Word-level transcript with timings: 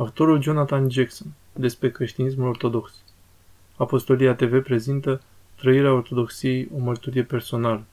Actorul 0.00 0.42
Jonathan 0.42 0.90
Jackson, 0.90 1.26
despre 1.52 1.90
creștinismul 1.90 2.48
ortodox. 2.48 2.92
Apostolia 3.76 4.34
TV 4.34 4.62
prezintă 4.62 5.20
Trăirea 5.56 5.92
ortodoxiei, 5.92 6.68
o 6.74 6.78
mărturie 6.78 7.22
personală. 7.22 7.84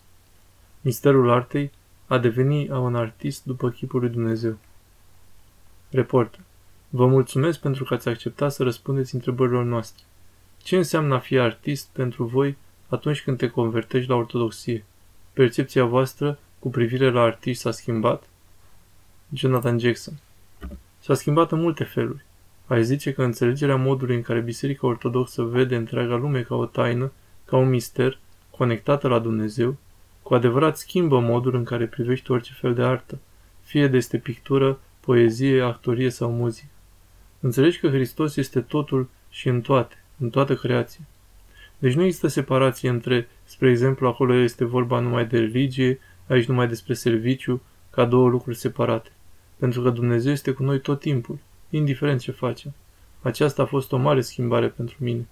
Misterul 0.82 1.30
artei, 1.30 1.72
a 2.06 2.18
deveni 2.18 2.70
a 2.70 2.80
un 2.80 2.96
artist 2.96 3.46
după 3.46 3.70
chipul 3.70 4.00
lui 4.00 4.10
Dumnezeu. 4.10 4.58
Reporter. 5.90 6.40
Vă 6.90 7.08
mulțumesc 7.08 7.60
pentru 7.60 7.84
că 7.84 7.94
ați 7.94 8.10
acceptat 8.10 8.52
să 8.52 8.64
răspundeți 8.64 9.16
întrebărilor 9.16 9.64
noastre. 9.64 10.04
Ce 10.58 10.78
înseamnă 10.78 11.16
a 11.16 11.20
fi 11.20 11.38
artist 11.38 11.90
pentru 11.92 12.24
voi 12.24 12.58
atunci 12.88 13.24
când 13.24 13.38
te 13.38 13.50
convertești 13.50 14.10
la 14.10 14.16
ortodoxie? 14.16 14.86
Percepția 15.34 15.86
voastră 15.86 16.40
cu 16.60 16.70
privire 16.70 17.12
la 17.12 17.22
artiști 17.22 17.62
s-a 17.62 17.72
schimbat? 17.72 18.24
Jonathan 19.34 19.80
Jackson 19.80 20.14
S-a 21.00 21.14
schimbat 21.14 21.52
în 21.52 21.60
multe 21.60 21.84
feluri. 21.84 22.26
Ai 22.68 22.84
zice 22.84 23.14
că 23.14 23.24
înțelegerea 23.24 23.76
modului 23.76 24.16
în 24.16 24.22
care 24.22 24.40
Biserica 24.40 24.88
Ortodoxă 24.88 25.44
vede 25.44 25.76
întreaga 25.76 26.16
lume 26.16 26.42
ca 26.42 26.56
o 26.56 26.66
taină, 26.66 27.12
ca 27.46 27.58
un 27.58 27.70
mister, 27.70 28.20
conectată 28.50 29.08
la 29.08 29.20
Dumnezeu, 29.20 29.78
cu 30.22 30.34
adevărat 30.34 30.78
schimbă 30.78 31.20
modul 31.20 31.56
în 31.56 31.64
care 31.64 31.86
privești 31.86 32.32
orice 32.32 32.54
fel 32.60 32.74
de 32.74 32.82
artă, 32.82 33.18
fie 33.64 33.88
de 33.88 33.98
este 33.98 34.18
pictură, 34.18 34.80
poezie, 35.00 35.62
actorie 35.62 36.10
sau 36.10 36.32
muzică. 36.32 36.72
Înțelegi 37.40 37.80
că 37.80 37.90
Hristos 37.90 38.36
este 38.36 38.62
totul 38.62 39.10
și 39.30 39.48
în 39.48 39.62
toate, 39.62 40.04
în 40.18 40.30
toată 40.30 40.56
creația. 40.56 41.04
Deci 41.78 41.94
nu 41.94 42.04
există 42.04 42.28
separație 42.28 42.90
între, 42.90 43.28
spre 43.44 43.70
exemplu, 43.70 44.08
acolo 44.08 44.34
este 44.34 44.66
vorba 44.66 45.00
numai 45.00 45.26
de 45.26 45.40
religie, 45.40 46.00
aici 46.28 46.48
numai 46.48 46.68
despre 46.68 46.94
serviciu, 46.94 47.62
ca 47.90 48.06
două 48.06 48.30
lucruri 48.30 48.58
separate 48.58 49.12
pentru 49.58 49.82
că 49.82 49.90
Dumnezeu 49.90 50.32
este 50.32 50.52
cu 50.52 50.64
noi 50.64 50.80
tot 50.80 51.00
timpul, 51.00 51.40
indiferent 51.70 52.20
ce 52.20 52.32
facem. 52.32 52.74
Aceasta 53.22 53.62
a 53.62 53.66
fost 53.66 53.92
o 53.92 53.98
mare 53.98 54.22
schimbare 54.22 54.68
pentru 54.68 54.96
mine. 55.00 55.28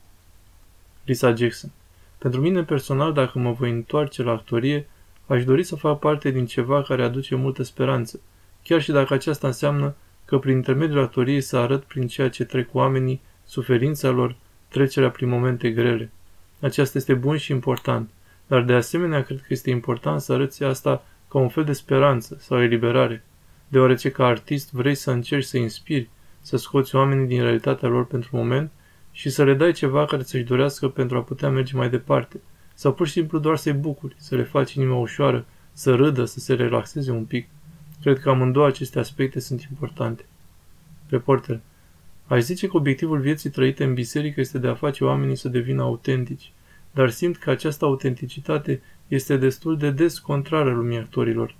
Lisa 1.05 1.35
Jackson 1.35 1.71
Pentru 2.17 2.41
mine 2.41 2.63
personal, 2.63 3.13
dacă 3.13 3.39
mă 3.39 3.51
voi 3.51 3.69
întoarce 3.69 4.23
la 4.23 4.31
actorie, 4.31 4.87
aș 5.27 5.43
dori 5.43 5.63
să 5.63 5.75
fac 5.75 5.99
parte 5.99 6.29
din 6.29 6.45
ceva 6.45 6.81
care 6.81 7.03
aduce 7.03 7.35
multă 7.35 7.63
speranță, 7.63 8.19
chiar 8.63 8.81
și 8.81 8.91
dacă 8.91 9.13
aceasta 9.13 9.47
înseamnă 9.47 9.95
că 10.25 10.37
prin 10.37 10.55
intermediul 10.55 11.03
actoriei 11.03 11.41
să 11.41 11.57
arăt 11.57 11.83
prin 11.83 12.07
ceea 12.07 12.29
ce 12.29 12.43
trec 12.43 12.69
oamenii, 12.73 13.21
suferința 13.45 14.09
lor, 14.09 14.35
trecerea 14.67 15.09
prin 15.09 15.29
momente 15.29 15.71
grele. 15.71 16.11
Aceasta 16.59 16.97
este 16.97 17.13
bun 17.13 17.37
și 17.37 17.51
important, 17.51 18.09
dar 18.47 18.61
de 18.61 18.73
asemenea 18.73 19.23
cred 19.23 19.37
că 19.37 19.47
este 19.47 19.69
important 19.69 20.21
să 20.21 20.33
arăți 20.33 20.63
asta 20.63 21.05
ca 21.27 21.37
un 21.37 21.49
fel 21.49 21.63
de 21.63 21.73
speranță 21.73 22.37
sau 22.39 22.61
eliberare 22.61 23.23
deoarece 23.67 24.11
ca 24.11 24.25
artist 24.25 24.71
vrei 24.71 24.95
să 24.95 25.11
încerci 25.11 25.45
să 25.45 25.57
inspiri, 25.57 26.09
să 26.41 26.57
scoți 26.57 26.95
oamenii 26.95 27.27
din 27.27 27.41
realitatea 27.41 27.89
lor 27.89 28.05
pentru 28.05 28.29
moment 28.31 28.71
și 29.11 29.29
să 29.29 29.43
le 29.43 29.53
dai 29.53 29.71
ceva 29.71 30.05
care 30.05 30.23
să-și 30.23 30.43
dorească 30.43 30.87
pentru 30.87 31.17
a 31.17 31.21
putea 31.21 31.49
merge 31.49 31.75
mai 31.75 31.89
departe, 31.89 32.39
sau 32.73 32.93
pur 32.93 33.07
și 33.07 33.13
simplu 33.13 33.39
doar 33.39 33.57
să-i 33.57 33.73
bucuri, 33.73 34.15
să 34.17 34.35
le 34.35 34.43
faci 34.43 34.73
inima 34.73 34.95
ușoară, 34.95 35.45
să 35.73 35.95
râdă, 35.95 36.25
să 36.25 36.39
se 36.39 36.53
relaxeze 36.53 37.11
un 37.11 37.23
pic. 37.23 37.47
Cred 38.01 38.19
că 38.19 38.29
amândouă 38.29 38.67
aceste 38.67 38.99
aspecte 38.99 39.39
sunt 39.39 39.61
importante. 39.61 40.25
Reporter. 41.09 41.59
Aș 42.27 42.41
zice 42.41 42.67
că 42.67 42.77
obiectivul 42.77 43.19
vieții 43.19 43.49
trăite 43.49 43.83
în 43.83 43.93
biserică 43.93 44.39
este 44.39 44.57
de 44.57 44.67
a 44.67 44.73
face 44.73 45.03
oamenii 45.03 45.35
să 45.35 45.49
devină 45.49 45.81
autentici, 45.81 46.51
dar 46.91 47.09
simt 47.09 47.37
că 47.37 47.49
această 47.49 47.85
autenticitate 47.85 48.81
este 49.07 49.37
destul 49.37 49.77
de 49.77 49.91
des 49.91 50.19
contrară 50.19 50.73
lumii 50.73 50.97
actorilor, 50.97 51.55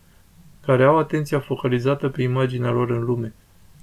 care 0.66 0.84
au 0.84 0.98
atenția 0.98 1.40
focalizată 1.40 2.10
pe 2.10 2.22
imaginea 2.22 2.72
lor 2.72 2.90
în 2.90 3.04
lume. 3.04 3.34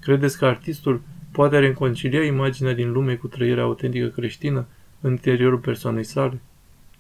Credeți 0.00 0.38
că 0.38 0.46
artistul 0.46 1.00
poate 1.32 1.58
reconcilia 1.58 2.24
imaginea 2.24 2.72
din 2.72 2.92
lume 2.92 3.14
cu 3.14 3.26
trăirea 3.26 3.62
autentică 3.62 4.06
creștină 4.06 4.66
în 5.00 5.10
interiorul 5.10 5.58
persoanei 5.58 6.04
sale? 6.04 6.40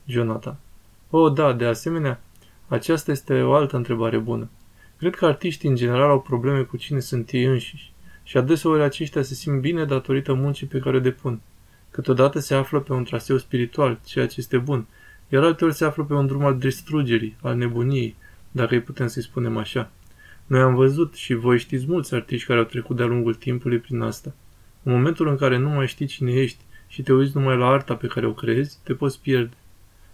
Jonathan. 0.06 0.56
Oh, 1.10 1.32
da, 1.32 1.52
de 1.52 1.64
asemenea, 1.64 2.20
aceasta 2.68 3.10
este 3.10 3.42
o 3.42 3.52
altă 3.52 3.76
întrebare 3.76 4.18
bună. 4.18 4.48
Cred 4.98 5.14
că 5.14 5.26
artiștii 5.26 5.68
în 5.68 5.74
general 5.74 6.10
au 6.10 6.20
probleme 6.20 6.62
cu 6.62 6.76
cine 6.76 7.00
sunt 7.00 7.30
ei 7.30 7.44
înșiși 7.44 7.92
și 8.22 8.36
adeseori 8.36 8.82
aceștia 8.82 9.22
se 9.22 9.34
simt 9.34 9.60
bine 9.60 9.84
datorită 9.84 10.32
muncii 10.32 10.66
pe 10.66 10.78
care 10.78 10.96
o 10.96 11.00
depun. 11.00 11.40
Câteodată 11.90 12.38
se 12.38 12.54
află 12.54 12.80
pe 12.80 12.92
un 12.92 13.04
traseu 13.04 13.36
spiritual, 13.36 13.98
ceea 14.04 14.26
ce 14.26 14.34
este 14.38 14.58
bun, 14.58 14.86
iar 15.28 15.42
alteori 15.42 15.74
se 15.74 15.84
află 15.84 16.04
pe 16.04 16.14
un 16.14 16.26
drum 16.26 16.44
al 16.44 16.58
distrugerii, 16.58 17.36
al 17.42 17.56
nebuniei, 17.56 18.16
dacă 18.52 18.74
îi 18.74 18.80
putem 18.80 19.06
să-i 19.06 19.22
spunem 19.22 19.56
așa. 19.56 19.90
Noi 20.46 20.60
am 20.60 20.74
văzut 20.74 21.14
și 21.14 21.34
voi 21.34 21.58
știți 21.58 21.84
mulți 21.88 22.14
artiști 22.14 22.46
care 22.46 22.58
au 22.58 22.64
trecut 22.64 22.96
de-a 22.96 23.06
lungul 23.06 23.34
timpului 23.34 23.78
prin 23.78 24.00
asta. 24.00 24.34
În 24.82 24.92
momentul 24.92 25.28
în 25.28 25.36
care 25.36 25.56
nu 25.56 25.68
mai 25.68 25.86
știi 25.86 26.06
cine 26.06 26.32
ești 26.32 26.64
și 26.86 27.02
te 27.02 27.12
uiți 27.12 27.36
numai 27.36 27.56
la 27.56 27.66
arta 27.66 27.94
pe 27.94 28.06
care 28.06 28.26
o 28.26 28.32
creezi, 28.32 28.78
te 28.84 28.94
poți 28.94 29.20
pierde. 29.20 29.54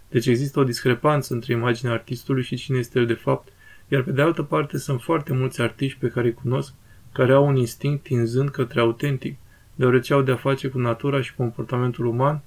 Deci 0.09 0.25
există 0.25 0.59
o 0.59 0.63
discrepanță 0.63 1.33
între 1.33 1.53
imaginea 1.53 1.93
artistului 1.93 2.43
și 2.43 2.55
cine 2.55 2.77
este 2.77 2.99
el 2.99 3.05
de 3.05 3.13
fapt, 3.13 3.47
iar 3.87 4.03
pe 4.03 4.11
de 4.11 4.21
altă 4.21 4.43
parte 4.43 4.77
sunt 4.77 5.01
foarte 5.01 5.33
mulți 5.33 5.61
artiști 5.61 5.99
pe 5.99 6.07
care 6.07 6.27
îi 6.27 6.33
cunosc, 6.33 6.73
care 7.11 7.33
au 7.33 7.47
un 7.47 7.55
instinct 7.55 8.03
tinzând 8.03 8.49
către 8.49 8.79
autentic, 8.79 9.37
deoarece 9.75 10.13
au 10.13 10.21
de-a 10.21 10.35
face 10.35 10.67
cu 10.67 10.79
natura 10.79 11.21
și 11.21 11.35
comportamentul 11.35 12.05
uman 12.05 12.41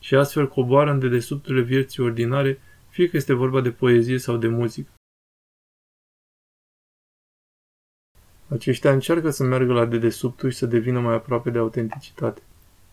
și 0.00 0.14
astfel 0.14 0.48
coboară 0.48 0.90
în 0.90 0.98
dedesubturile 0.98 1.62
vieții 1.62 2.02
ordinare, 2.02 2.60
fie 2.88 3.08
că 3.08 3.16
este 3.16 3.32
vorba 3.32 3.60
de 3.60 3.70
poezie 3.70 4.18
sau 4.18 4.36
de 4.36 4.48
muzică. 4.48 4.90
Aceștia 8.48 8.92
încearcă 8.92 9.30
să 9.30 9.44
meargă 9.44 9.72
la 9.72 9.84
dedesubtul 9.84 10.50
și 10.50 10.56
să 10.56 10.66
devină 10.66 11.00
mai 11.00 11.14
aproape 11.14 11.50
de 11.50 11.58
autenticitate. 11.58 12.40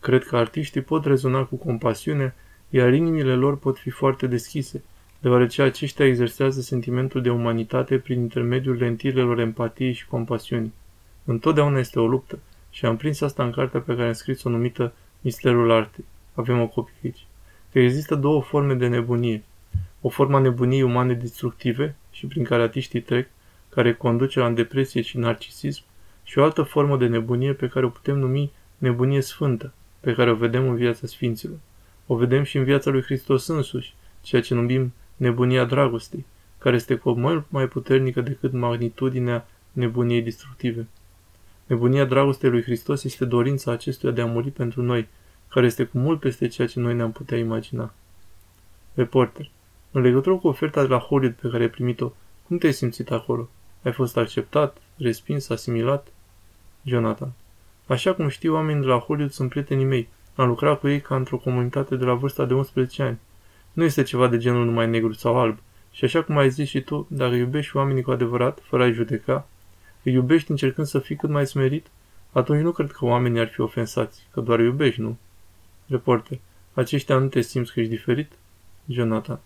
Cred 0.00 0.24
că 0.24 0.36
artiștii 0.36 0.80
pot 0.80 1.04
rezona 1.04 1.44
cu 1.44 1.56
compasiune, 1.56 2.34
iar 2.70 2.92
inimile 2.92 3.34
lor 3.34 3.58
pot 3.58 3.78
fi 3.78 3.90
foarte 3.90 4.26
deschise, 4.26 4.82
deoarece 5.20 5.62
aceștia 5.62 6.06
exersează 6.06 6.60
sentimentul 6.60 7.22
de 7.22 7.30
umanitate 7.30 7.98
prin 7.98 8.20
intermediul 8.20 8.76
lentilelor 8.76 9.38
empatiei 9.38 9.92
și 9.92 10.06
compasiunii. 10.06 10.72
Întotdeauna 11.24 11.78
este 11.78 12.00
o 12.00 12.06
luptă 12.06 12.38
și 12.70 12.86
am 12.86 12.96
prins 12.96 13.20
asta 13.20 13.44
în 13.44 13.50
cartea 13.50 13.80
pe 13.80 13.94
care 13.94 14.06
am 14.06 14.12
scris-o 14.12 14.48
numită 14.48 14.92
Misterul 15.20 15.70
Artei. 15.70 16.04
Avem 16.34 16.60
o 16.60 16.66
copie 16.66 16.94
aici. 17.04 17.26
Că 17.72 17.78
există 17.78 18.14
două 18.14 18.42
forme 18.42 18.74
de 18.74 18.86
nebunie. 18.86 19.42
O 20.00 20.08
formă 20.08 20.36
a 20.36 20.40
nebuniei 20.40 20.82
umane 20.82 21.12
destructive 21.12 21.96
și 22.10 22.26
prin 22.26 22.44
care 22.44 22.62
artiștii 22.62 23.00
trec, 23.00 23.28
care 23.76 23.94
conduce 23.94 24.38
la 24.38 24.50
depresie 24.50 25.02
și 25.02 25.18
narcisism, 25.18 25.82
și 26.22 26.38
o 26.38 26.42
altă 26.42 26.62
formă 26.62 26.96
de 26.96 27.06
nebunie 27.06 27.52
pe 27.52 27.68
care 27.68 27.86
o 27.86 27.88
putem 27.88 28.18
numi 28.18 28.52
nebunie 28.78 29.20
sfântă, 29.20 29.72
pe 30.00 30.14
care 30.14 30.30
o 30.30 30.34
vedem 30.34 30.68
în 30.68 30.76
viața 30.76 31.06
Sfinților. 31.06 31.58
O 32.06 32.16
vedem 32.16 32.42
și 32.42 32.56
în 32.56 32.64
viața 32.64 32.90
lui 32.90 33.02
Hristos 33.02 33.46
însuși, 33.46 33.94
ceea 34.20 34.42
ce 34.42 34.54
numim 34.54 34.92
nebunia 35.16 35.64
dragostei, 35.64 36.26
care 36.58 36.76
este 36.76 36.94
cu 36.94 37.10
mult 37.10 37.44
mai 37.48 37.68
puternică 37.68 38.20
decât 38.20 38.52
magnitudinea 38.52 39.48
nebuniei 39.72 40.22
destructive. 40.22 40.86
Nebunia 41.66 42.04
dragostei 42.04 42.50
lui 42.50 42.62
Hristos 42.62 43.04
este 43.04 43.24
dorința 43.24 43.72
acestuia 43.72 44.12
de 44.12 44.20
a 44.20 44.26
muri 44.26 44.50
pentru 44.50 44.82
noi, 44.82 45.08
care 45.48 45.66
este 45.66 45.84
cu 45.84 45.98
mult 45.98 46.20
peste 46.20 46.48
ceea 46.48 46.68
ce 46.68 46.80
noi 46.80 46.94
ne-am 46.94 47.12
putea 47.12 47.38
imagina. 47.38 47.94
Reporter. 48.94 49.50
În 49.90 50.02
legătură 50.02 50.36
cu 50.36 50.48
oferta 50.48 50.82
de 50.82 50.88
la 50.88 50.98
Hollywood 50.98 51.34
pe 51.34 51.48
care 51.48 51.62
ai 51.62 51.70
primit-o, 51.70 52.12
cum 52.46 52.58
te-ai 52.58 52.72
simțit 52.72 53.10
acolo? 53.10 53.48
Ai 53.86 53.92
fost 53.92 54.16
acceptat, 54.16 54.76
respins, 54.96 55.48
asimilat? 55.48 56.06
Jonathan. 56.82 57.32
Așa 57.86 58.14
cum 58.14 58.28
știi, 58.28 58.48
oamenii 58.48 58.82
de 58.82 58.86
la 58.86 58.98
Hollywood 58.98 59.32
sunt 59.32 59.48
prietenii 59.48 59.84
mei. 59.84 60.08
Am 60.34 60.48
lucrat 60.48 60.80
cu 60.80 60.88
ei 60.88 61.00
ca 61.00 61.16
într-o 61.16 61.36
comunitate 61.36 61.96
de 61.96 62.04
la 62.04 62.14
vârsta 62.14 62.44
de 62.44 62.54
11 62.54 63.02
ani. 63.02 63.18
Nu 63.72 63.84
este 63.84 64.02
ceva 64.02 64.28
de 64.28 64.38
genul 64.38 64.64
numai 64.64 64.88
negru 64.88 65.12
sau 65.12 65.38
alb. 65.38 65.58
Și 65.90 66.04
așa 66.04 66.22
cum 66.22 66.36
ai 66.36 66.50
zis 66.50 66.68
și 66.68 66.80
tu, 66.80 67.06
dacă 67.10 67.34
iubești 67.34 67.76
oamenii 67.76 68.02
cu 68.02 68.10
adevărat, 68.10 68.58
fără 68.62 68.82
a-i 68.82 68.92
judeca, 68.92 69.48
îi 70.02 70.12
iubești 70.12 70.50
încercând 70.50 70.86
să 70.86 70.98
fii 70.98 71.16
cât 71.16 71.30
mai 71.30 71.46
smerit, 71.46 71.86
atunci 72.32 72.62
nu 72.62 72.70
cred 72.70 72.90
că 72.90 73.04
oamenii 73.04 73.40
ar 73.40 73.48
fi 73.48 73.60
ofensați, 73.60 74.26
că 74.30 74.40
doar 74.40 74.60
iubești, 74.60 75.00
nu? 75.00 75.18
Reporter. 75.86 76.38
Aceștia 76.74 77.18
nu 77.18 77.26
te 77.26 77.40
simți 77.40 77.72
că 77.72 77.80
ești 77.80 77.92
diferit? 77.92 78.32
Jonathan. 78.86 79.40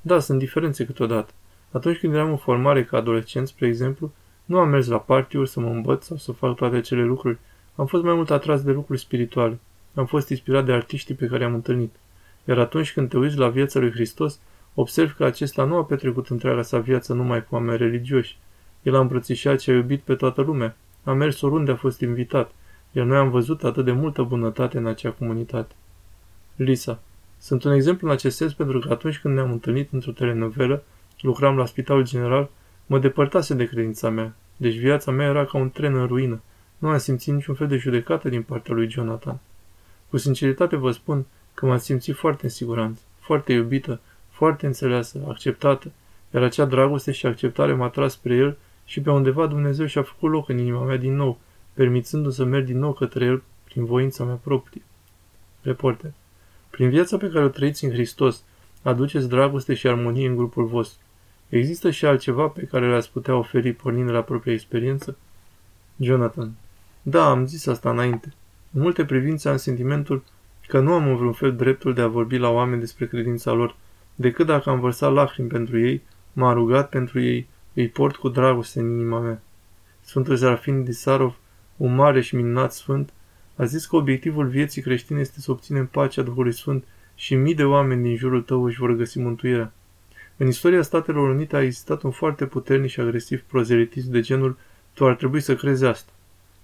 Da, 0.00 0.18
sunt 0.18 0.38
diferențe 0.38 0.86
câteodată. 0.86 1.32
Atunci 1.72 1.98
când 1.98 2.14
eram 2.14 2.30
în 2.30 2.36
formare 2.36 2.84
ca 2.84 2.96
adolescent, 2.96 3.48
spre 3.48 3.66
exemplu, 3.66 4.12
nu 4.44 4.58
am 4.58 4.68
mers 4.68 4.86
la 4.86 4.98
partiuri 4.98 5.48
să 5.48 5.60
mă 5.60 5.68
învăț 5.68 6.04
sau 6.04 6.16
să 6.16 6.32
fac 6.32 6.56
toate 6.56 6.76
acele 6.76 7.04
lucruri. 7.04 7.38
Am 7.74 7.86
fost 7.86 8.02
mai 8.02 8.14
mult 8.14 8.30
atras 8.30 8.62
de 8.62 8.72
lucruri 8.72 9.00
spirituale. 9.00 9.58
Am 9.94 10.06
fost 10.06 10.28
inspirat 10.28 10.64
de 10.64 10.72
artiștii 10.72 11.14
pe 11.14 11.26
care 11.26 11.44
am 11.44 11.54
întâlnit. 11.54 11.94
Iar 12.44 12.58
atunci 12.58 12.92
când 12.92 13.08
te 13.08 13.18
uiți 13.18 13.36
la 13.36 13.48
viața 13.48 13.78
lui 13.78 13.90
Hristos, 13.90 14.40
observ 14.74 15.14
că 15.16 15.24
acesta 15.24 15.64
nu 15.64 15.76
a 15.76 15.84
petrecut 15.84 16.28
întreaga 16.28 16.62
sa 16.62 16.78
viață 16.78 17.12
numai 17.12 17.44
cu 17.44 17.54
oameni 17.54 17.78
religioși. 17.78 18.38
El 18.82 18.94
a 18.94 19.00
îmbrățișat 19.00 19.60
și 19.60 19.70
a 19.70 19.74
iubit 19.74 20.00
pe 20.00 20.14
toată 20.14 20.42
lumea. 20.42 20.76
A 21.04 21.12
mers 21.12 21.40
oriunde 21.40 21.70
a 21.70 21.76
fost 21.76 22.00
invitat, 22.00 22.50
iar 22.92 23.06
noi 23.06 23.16
am 23.16 23.30
văzut 23.30 23.64
atât 23.64 23.84
de 23.84 23.92
multă 23.92 24.22
bunătate 24.22 24.78
în 24.78 24.86
acea 24.86 25.10
comunitate. 25.10 25.74
Lisa. 26.56 27.00
Sunt 27.38 27.64
un 27.64 27.72
exemplu 27.72 28.06
în 28.06 28.12
acest 28.12 28.36
sens 28.36 28.52
pentru 28.52 28.78
că 28.78 28.92
atunci 28.92 29.18
când 29.18 29.34
ne-am 29.34 29.50
întâlnit 29.50 29.92
într-o 29.92 30.12
telenovelă, 30.12 30.82
lucram 31.22 31.56
la 31.56 31.66
spitalul 31.66 32.04
general, 32.04 32.50
mă 32.86 32.98
depărtase 32.98 33.54
de 33.54 33.64
credința 33.64 34.10
mea, 34.10 34.34
deci 34.56 34.74
viața 34.74 35.10
mea 35.10 35.26
era 35.26 35.44
ca 35.44 35.58
un 35.58 35.70
tren 35.70 35.94
în 35.94 36.06
ruină, 36.06 36.40
nu 36.78 36.88
am 36.88 36.98
simțit 36.98 37.34
niciun 37.34 37.54
fel 37.54 37.66
de 37.68 37.76
judecată 37.76 38.28
din 38.28 38.42
partea 38.42 38.74
lui 38.74 38.90
Jonathan. 38.90 39.38
Cu 40.10 40.16
sinceritate 40.16 40.76
vă 40.76 40.90
spun 40.90 41.26
că 41.54 41.66
m-am 41.66 41.78
simțit 41.78 42.14
foarte 42.14 42.44
în 42.44 42.50
siguranță, 42.50 43.02
foarte 43.18 43.52
iubită, 43.52 44.00
foarte 44.30 44.66
înțeleasă, 44.66 45.24
acceptată, 45.28 45.92
iar 46.34 46.42
acea 46.42 46.64
dragoste 46.64 47.12
și 47.12 47.26
acceptare 47.26 47.72
m-a 47.72 47.88
tras 47.88 48.12
spre 48.12 48.34
el 48.34 48.56
și 48.84 49.00
pe 49.00 49.10
undeva 49.10 49.46
Dumnezeu 49.46 49.86
și-a 49.86 50.02
făcut 50.02 50.30
loc 50.30 50.48
în 50.48 50.58
inima 50.58 50.84
mea 50.84 50.96
din 50.96 51.14
nou, 51.14 51.38
permițându-mi 51.72 52.34
să 52.34 52.44
merg 52.44 52.64
din 52.64 52.78
nou 52.78 52.92
către 52.92 53.24
el 53.24 53.42
prin 53.64 53.84
voința 53.84 54.24
mea 54.24 54.34
proprie. 54.34 54.82
Reporter. 55.62 56.12
Prin 56.70 56.88
viața 56.88 57.16
pe 57.16 57.28
care 57.28 57.44
o 57.44 57.48
trăiți 57.48 57.84
în 57.84 57.90
Hristos, 57.90 58.44
aduceți 58.82 59.28
dragoste 59.28 59.74
și 59.74 59.86
armonie 59.86 60.28
în 60.28 60.36
grupul 60.36 60.64
vostru. 60.64 61.01
Există 61.52 61.90
și 61.90 62.04
altceva 62.04 62.46
pe 62.46 62.64
care 62.64 62.88
le-ați 62.88 63.10
putea 63.10 63.36
oferi 63.36 63.72
pornind 63.72 64.10
la 64.10 64.22
propria 64.22 64.52
experiență? 64.52 65.16
Jonathan. 65.96 66.52
Da, 67.02 67.30
am 67.30 67.46
zis 67.46 67.66
asta 67.66 67.90
înainte. 67.90 68.32
În 68.72 68.80
multe 68.80 69.04
privințe 69.04 69.48
am 69.48 69.56
sentimentul 69.56 70.24
că 70.66 70.80
nu 70.80 70.92
am 70.92 71.08
în 71.08 71.16
vreun 71.16 71.32
fel 71.32 71.56
dreptul 71.56 71.94
de 71.94 72.00
a 72.00 72.06
vorbi 72.06 72.36
la 72.36 72.48
oameni 72.48 72.80
despre 72.80 73.06
credința 73.06 73.52
lor, 73.52 73.76
decât 74.14 74.46
dacă 74.46 74.70
am 74.70 74.80
vărsat 74.80 75.12
lacrimi 75.12 75.48
pentru 75.48 75.78
ei, 75.78 76.02
m-am 76.32 76.54
rugat 76.54 76.88
pentru 76.88 77.20
ei, 77.20 77.48
îi 77.74 77.88
port 77.88 78.16
cu 78.16 78.28
dragoste 78.28 78.80
în 78.80 78.90
inima 78.90 79.20
mea. 79.20 79.42
Sfântul 80.00 80.36
Serafin 80.36 80.84
Disarov, 80.84 81.36
un 81.76 81.94
mare 81.94 82.20
și 82.20 82.36
minunat 82.36 82.72
sfânt, 82.72 83.12
a 83.56 83.64
zis 83.64 83.86
că 83.86 83.96
obiectivul 83.96 84.46
vieții 84.46 84.82
creștine 84.82 85.20
este 85.20 85.40
să 85.40 85.50
obținem 85.50 85.86
pacea 85.86 86.22
Duhului 86.22 86.52
Sfânt 86.52 86.84
și 87.14 87.34
mii 87.34 87.54
de 87.54 87.64
oameni 87.64 88.02
din 88.02 88.16
jurul 88.16 88.42
tău 88.42 88.64
își 88.64 88.78
vor 88.78 88.92
găsi 88.92 89.18
mântuirea. 89.18 89.72
În 90.42 90.48
istoria 90.48 90.82
Statelor 90.82 91.28
Unite 91.28 91.56
a 91.56 91.62
existat 91.62 92.02
un 92.02 92.10
foarte 92.10 92.46
puternic 92.46 92.90
și 92.90 93.00
agresiv 93.00 93.40
prozelitism 93.40 94.10
de 94.10 94.20
genul 94.20 94.58
tu 94.92 95.06
ar 95.06 95.14
trebui 95.14 95.40
să 95.40 95.54
crezi 95.54 95.84
asta, 95.84 96.12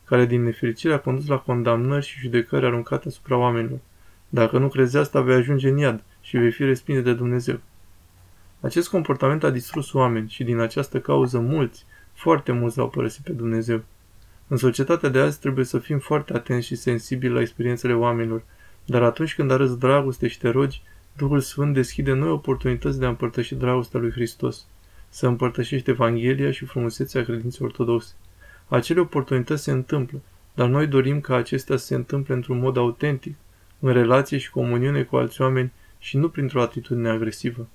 care 0.05 0.27
din 0.27 0.43
nefericire 0.43 0.95
a 0.95 0.99
condus 0.99 1.27
la 1.27 1.39
condamnări 1.39 2.05
și 2.05 2.19
judecări 2.19 2.67
aruncate 2.67 3.09
asupra 3.09 3.37
oamenilor. 3.37 3.79
Dacă 4.29 4.59
nu 4.59 4.69
crezi 4.69 4.97
asta, 4.97 5.21
vei 5.21 5.35
ajunge 5.35 5.69
în 5.69 5.79
iad 5.79 6.03
și 6.21 6.37
vei 6.37 6.51
fi 6.51 6.65
respins 6.65 7.03
de 7.03 7.13
Dumnezeu. 7.15 7.61
Acest 8.61 8.89
comportament 8.89 9.45
a 9.45 9.51
distrus 9.51 9.93
oameni 9.93 10.29
și 10.29 10.45
din 10.45 10.59
această 10.59 11.01
cauză 11.01 11.39
mulți, 11.39 11.85
foarte 12.15 12.53
mulți 12.53 12.79
au 12.79 12.89
părăsit 12.89 13.25
pe 13.25 13.33
Dumnezeu. 13.33 13.83
În 14.49 14.57
societatea 14.57 15.09
de 15.09 15.19
azi 15.19 15.41
trebuie 15.41 15.65
să 15.65 15.79
fim 15.79 15.99
foarte 15.99 16.33
atenți 16.33 16.67
și 16.67 16.75
sensibili 16.75 17.35
la 17.35 17.41
experiențele 17.41 17.95
oamenilor, 17.95 18.43
dar 18.85 19.03
atunci 19.03 19.35
când 19.35 19.51
arăți 19.51 19.79
dragoste 19.79 20.29
și 20.29 20.39
te 20.39 20.49
rogi, 20.49 20.83
Duhul 21.19 21.41
Sfânt 21.41 21.75
deschide 21.75 22.12
noi 22.12 22.29
oportunități 22.29 22.99
de 22.99 23.05
a 23.05 23.09
împărtăși 23.09 23.55
dragostea 23.55 24.00
lui 24.00 24.11
Hristos, 24.11 24.67
să 25.09 25.26
împărtășești 25.26 25.91
Evanghelia 25.91 26.50
și 26.50 26.65
frumusețea 26.65 27.25
credinței 27.25 27.67
ortodoxe. 27.67 28.12
Acele 28.69 29.00
oportunități 29.00 29.62
se 29.62 29.70
întâmplă, 29.70 30.20
dar 30.55 30.69
noi 30.69 30.87
dorim 30.87 31.20
ca 31.20 31.37
acestea 31.37 31.76
să 31.76 31.85
se 31.85 31.94
întâmple 31.94 32.35
într-un 32.35 32.59
mod 32.59 32.76
autentic, 32.76 33.37
în 33.81 33.93
relație 33.93 34.38
și 34.38 34.50
comuniune 34.50 35.03
cu 35.03 35.17
alți 35.17 35.41
oameni 35.41 35.73
și 35.99 36.17
nu 36.17 36.29
printr-o 36.29 36.62
atitudine 36.62 37.09
agresivă. 37.09 37.69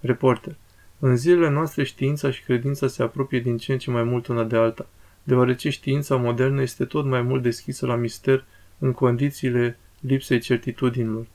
Reporter. 0.00 0.54
În 0.98 1.16
zilele 1.16 1.50
noastre 1.50 1.84
știința 1.84 2.30
și 2.30 2.42
credința 2.42 2.86
se 2.86 3.02
apropie 3.02 3.40
din 3.40 3.56
ce 3.56 3.72
în 3.72 3.78
ce 3.78 3.90
mai 3.90 4.02
mult 4.02 4.26
una 4.26 4.44
de 4.44 4.56
alta, 4.56 4.86
deoarece 5.22 5.70
știința 5.70 6.16
modernă 6.16 6.62
este 6.62 6.84
tot 6.84 7.04
mai 7.04 7.22
mult 7.22 7.42
deschisă 7.42 7.86
la 7.86 7.94
mister 7.94 8.44
în 8.78 8.92
condițiile 8.92 9.78
lipsei 10.00 10.38
certitudinilor. 10.38 11.26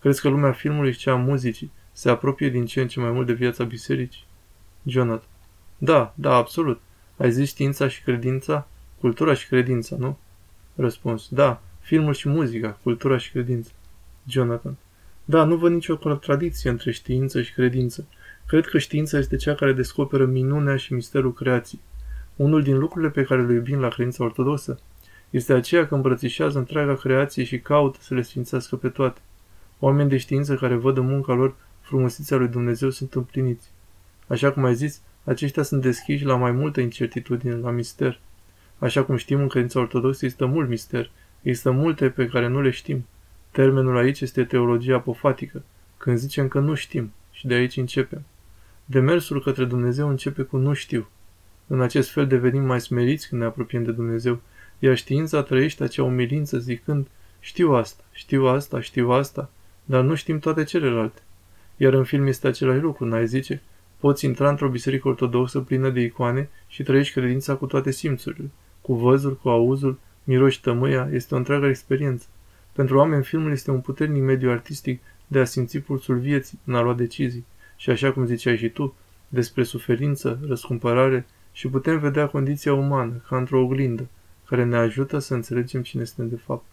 Crezi 0.00 0.20
că 0.20 0.28
lumea 0.28 0.52
filmului 0.52 0.92
și 0.92 0.98
cea 0.98 1.12
a 1.12 1.16
muzicii 1.16 1.70
se 1.92 2.10
apropie 2.10 2.48
din 2.48 2.66
ce 2.66 2.80
în 2.80 2.88
ce 2.88 3.00
mai 3.00 3.10
mult 3.10 3.26
de 3.26 3.32
viața 3.32 3.64
bisericii? 3.64 4.24
Jonathan. 4.84 5.28
Da, 5.78 6.12
da, 6.14 6.34
absolut. 6.34 6.80
Ai 7.16 7.32
zis 7.32 7.48
știința 7.48 7.88
și 7.88 8.02
credința? 8.02 8.68
Cultura 9.00 9.34
și 9.34 9.46
credința, 9.46 9.96
nu? 9.98 10.18
Răspuns. 10.74 11.28
Da, 11.30 11.62
filmul 11.80 12.14
și 12.14 12.28
muzica, 12.28 12.78
cultura 12.82 13.16
și 13.16 13.30
credința. 13.30 13.70
Jonathan. 14.28 14.76
Da, 15.24 15.44
nu 15.44 15.56
văd 15.56 15.72
nicio 15.72 15.98
contradicție 15.98 16.70
între 16.70 16.90
știință 16.90 17.42
și 17.42 17.52
credință. 17.52 18.06
Cred 18.46 18.66
că 18.66 18.78
știința 18.78 19.18
este 19.18 19.36
cea 19.36 19.54
care 19.54 19.72
descoperă 19.72 20.24
minunea 20.24 20.76
și 20.76 20.92
misterul 20.92 21.32
creației. 21.32 21.80
Unul 22.36 22.62
din 22.62 22.78
lucrurile 22.78 23.10
pe 23.10 23.22
care 23.22 23.46
le 23.46 23.52
iubim 23.52 23.80
la 23.80 23.88
credința 23.88 24.24
ortodoxă 24.24 24.80
este 25.30 25.52
aceea 25.52 25.86
că 25.86 25.94
îmbrățișează 25.94 26.58
întreaga 26.58 26.94
creație 26.94 27.44
și 27.44 27.60
caută 27.60 27.98
să 28.00 28.14
le 28.14 28.22
sfințească 28.22 28.76
pe 28.76 28.88
toate. 28.88 29.20
Oameni 29.78 30.08
de 30.08 30.16
știință 30.16 30.54
care 30.54 30.74
văd 30.74 30.96
în 30.96 31.06
munca 31.06 31.32
lor 31.32 31.54
frumusețea 31.80 32.36
lui 32.36 32.48
Dumnezeu 32.48 32.90
sunt 32.90 33.14
împliniți. 33.14 33.70
Așa 34.26 34.52
cum 34.52 34.64
ai 34.64 34.74
zis, 34.74 35.00
aceștia 35.24 35.62
sunt 35.62 35.82
deschiși 35.82 36.24
la 36.24 36.36
mai 36.36 36.50
multă 36.50 36.80
incertitudine, 36.80 37.54
la 37.54 37.70
mister. 37.70 38.20
Așa 38.78 39.04
cum 39.04 39.16
știm 39.16 39.40
în 39.40 39.48
credința 39.48 39.80
ortodoxă 39.80 40.24
există 40.24 40.46
mult 40.46 40.68
mister, 40.68 41.10
există 41.42 41.70
multe 41.70 42.08
pe 42.08 42.26
care 42.26 42.48
nu 42.48 42.60
le 42.60 42.70
știm. 42.70 43.06
Termenul 43.50 43.96
aici 43.96 44.20
este 44.20 44.44
teologia 44.44 44.94
apofatică, 44.94 45.62
când 45.96 46.18
zicem 46.18 46.48
că 46.48 46.58
nu 46.58 46.74
știm 46.74 47.12
și 47.32 47.46
de 47.46 47.54
aici 47.54 47.76
începem. 47.76 48.22
Demersul 48.84 49.42
către 49.42 49.64
Dumnezeu 49.64 50.08
începe 50.08 50.42
cu 50.42 50.56
nu 50.56 50.72
știu. 50.72 51.08
În 51.66 51.80
acest 51.80 52.10
fel 52.10 52.26
devenim 52.26 52.62
mai 52.62 52.80
smeriți 52.80 53.28
când 53.28 53.40
ne 53.40 53.46
apropiem 53.46 53.84
de 53.84 53.92
Dumnezeu, 53.92 54.40
iar 54.78 54.96
știința 54.96 55.42
trăiește 55.42 55.82
acea 55.82 56.02
umilință 56.02 56.58
zicând, 56.58 57.06
știu 57.40 57.72
asta, 57.72 58.04
știu 58.12 58.46
asta, 58.46 58.80
știu 58.80 59.10
asta, 59.10 59.50
dar 59.88 60.02
nu 60.02 60.14
știm 60.14 60.38
toate 60.38 60.64
celelalte. 60.64 61.20
Iar 61.76 61.92
în 61.92 62.04
film 62.04 62.26
este 62.26 62.46
același 62.46 62.80
lucru, 62.80 63.04
n-ai 63.04 63.26
zice? 63.26 63.62
Poți 63.98 64.24
intra 64.24 64.48
într-o 64.48 64.68
biserică 64.68 65.08
ortodoxă 65.08 65.60
plină 65.60 65.90
de 65.90 66.00
icoane 66.00 66.48
și 66.66 66.82
trăiești 66.82 67.12
credința 67.12 67.54
cu 67.54 67.66
toate 67.66 67.90
simțurile. 67.90 68.50
Cu 68.80 68.94
văzul, 68.94 69.36
cu 69.36 69.48
auzul, 69.48 69.98
miroși 70.24 70.60
tămâia, 70.60 71.08
este 71.12 71.34
o 71.34 71.36
întreagă 71.36 71.66
experiență. 71.66 72.26
Pentru 72.72 72.96
oameni, 72.96 73.24
filmul 73.24 73.50
este 73.50 73.70
un 73.70 73.80
puternic 73.80 74.22
mediu 74.22 74.50
artistic 74.50 75.02
de 75.26 75.38
a 75.38 75.44
simți 75.44 75.78
pulsul 75.78 76.18
vieții, 76.18 76.58
în 76.64 76.74
a 76.74 76.80
lua 76.80 76.94
decizii. 76.94 77.46
Și 77.76 77.90
așa 77.90 78.12
cum 78.12 78.26
ziceai 78.26 78.56
și 78.56 78.68
tu, 78.68 78.94
despre 79.28 79.62
suferință, 79.62 80.38
răscumpărare 80.48 81.26
și 81.52 81.68
putem 81.68 81.98
vedea 81.98 82.26
condiția 82.26 82.74
umană, 82.74 83.12
ca 83.28 83.36
într-o 83.36 83.60
oglindă, 83.60 84.08
care 84.46 84.64
ne 84.64 84.76
ajută 84.76 85.18
să 85.18 85.34
înțelegem 85.34 85.82
cine 85.82 86.04
suntem 86.04 86.36
de 86.36 86.42
fapt. 86.44 86.64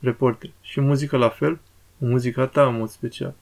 Reporter. 0.00 0.50
Și 0.60 0.80
muzica 0.80 1.16
la 1.16 1.28
fel? 1.28 1.60
Muzica 2.02 2.46
ta 2.46 2.66
în 2.66 2.76
mod 2.76 2.88
special. 2.88 3.34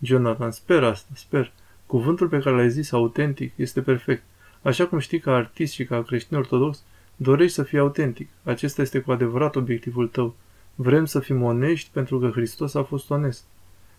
Jonathan, 0.00 0.50
sper 0.50 0.82
asta, 0.82 1.12
sper. 1.14 1.52
Cuvântul 1.86 2.28
pe 2.28 2.38
care 2.38 2.56
l-ai 2.56 2.70
zis, 2.70 2.92
autentic, 2.92 3.52
este 3.56 3.82
perfect. 3.82 4.22
Așa 4.62 4.86
cum 4.86 4.98
știi 4.98 5.18
ca 5.18 5.34
artist 5.34 5.72
și 5.72 5.84
ca 5.84 6.02
creștin 6.02 6.36
ortodox, 6.36 6.82
dorești 7.16 7.54
să 7.54 7.62
fii 7.62 7.78
autentic. 7.78 8.28
Acesta 8.42 8.82
este 8.82 9.00
cu 9.00 9.12
adevărat 9.12 9.56
obiectivul 9.56 10.08
tău. 10.08 10.34
Vrem 10.74 11.04
să 11.04 11.20
fim 11.20 11.42
onești 11.42 11.90
pentru 11.92 12.18
că 12.18 12.28
Hristos 12.28 12.74
a 12.74 12.82
fost 12.82 13.10
onest. 13.10 13.44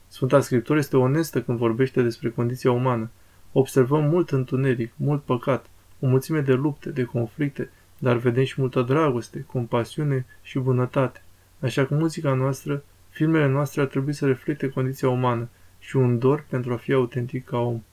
Sfânta 0.07 0.39
Scriptură 0.39 0.79
este 0.79 0.97
onestă 0.97 1.41
când 1.41 1.57
vorbește 1.57 2.01
despre 2.01 2.29
condiția 2.29 2.71
umană. 2.71 3.09
Observăm 3.51 4.03
mult 4.03 4.31
întuneric, 4.31 4.91
mult 4.95 5.23
păcat, 5.23 5.65
o 5.99 6.07
mulțime 6.07 6.39
de 6.39 6.53
lupte, 6.53 6.89
de 6.89 7.03
conflicte, 7.03 7.69
dar 7.97 8.17
vedem 8.17 8.43
și 8.43 8.61
multă 8.61 8.81
dragoste, 8.81 9.45
compasiune 9.51 10.25
și 10.41 10.59
bunătate. 10.59 11.21
Așa 11.59 11.85
că 11.85 11.95
muzica 11.95 12.33
noastră, 12.33 12.83
filmele 13.15 13.48
noastre 13.48 13.81
ar 13.81 13.88
trebui 13.88 14.13
să 14.13 14.25
reflecte 14.25 14.69
condiția 14.69 15.10
umană 15.10 15.50
și 15.79 15.95
un 15.95 16.19
dor 16.19 16.45
pentru 16.50 16.74
a 16.74 16.75
fi 16.75 16.93
autentic 16.93 17.45
ca 17.45 17.57
om. 17.57 17.84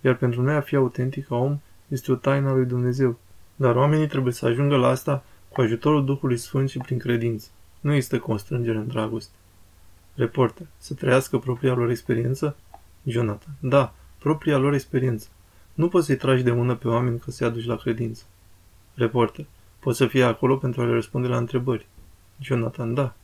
Iar 0.00 0.14
pentru 0.14 0.42
noi 0.42 0.54
a 0.54 0.60
fi 0.60 0.76
autentic 0.76 1.26
ca 1.26 1.34
om 1.34 1.58
este 1.88 2.12
o 2.12 2.14
taină 2.14 2.48
a 2.48 2.52
lui 2.52 2.64
Dumnezeu. 2.64 3.18
Dar 3.56 3.76
oamenii 3.76 4.06
trebuie 4.06 4.32
să 4.32 4.46
ajungă 4.46 4.76
la 4.76 4.88
asta 4.88 5.24
cu 5.48 5.60
ajutorul 5.60 6.04
Duhului 6.04 6.36
Sfânt 6.36 6.70
și 6.70 6.78
prin 6.78 6.98
credință. 6.98 7.48
Nu 7.80 7.92
este 7.92 8.18
constrângere 8.18 8.76
în 8.76 8.86
dragoste. 8.86 9.34
Reporter. 10.14 10.66
Să 10.78 10.94
trăiască 10.94 11.38
propria 11.38 11.74
lor 11.74 11.90
experiență? 11.90 12.56
Jonathan. 13.04 13.54
Da, 13.60 13.94
propria 14.18 14.56
lor 14.56 14.74
experiență. 14.74 15.28
Nu 15.74 15.88
poți 15.88 16.06
să-i 16.06 16.16
tragi 16.16 16.42
de 16.42 16.50
mână 16.50 16.74
pe 16.74 16.88
oameni 16.88 17.18
că 17.18 17.30
se 17.30 17.44
aduci 17.44 17.66
la 17.66 17.76
credință. 17.76 18.22
Reporter. 18.94 19.44
Poți 19.78 19.96
să 19.96 20.06
fie 20.06 20.24
acolo 20.24 20.56
pentru 20.56 20.80
a 20.80 20.84
le 20.84 20.92
răspunde 20.92 21.28
la 21.28 21.36
întrebări. 21.36 21.86
Jonathan. 22.40 22.94
Da. 22.94 23.14